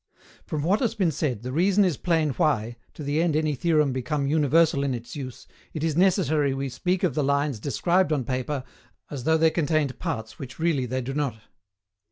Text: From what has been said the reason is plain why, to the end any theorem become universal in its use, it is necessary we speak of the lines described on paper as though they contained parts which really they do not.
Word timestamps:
From 0.47 0.63
what 0.63 0.79
has 0.79 0.95
been 0.95 1.11
said 1.11 1.43
the 1.43 1.51
reason 1.51 1.85
is 1.85 1.95
plain 1.95 2.31
why, 2.31 2.75
to 2.95 3.03
the 3.03 3.21
end 3.21 3.35
any 3.35 3.53
theorem 3.53 3.93
become 3.93 4.25
universal 4.25 4.83
in 4.83 4.95
its 4.95 5.15
use, 5.15 5.45
it 5.75 5.83
is 5.83 5.95
necessary 5.95 6.55
we 6.55 6.69
speak 6.69 7.03
of 7.03 7.13
the 7.13 7.23
lines 7.23 7.59
described 7.59 8.11
on 8.11 8.25
paper 8.25 8.63
as 9.11 9.25
though 9.25 9.37
they 9.37 9.51
contained 9.51 9.99
parts 9.99 10.39
which 10.39 10.57
really 10.57 10.87
they 10.87 11.01
do 11.01 11.13
not. 11.13 11.39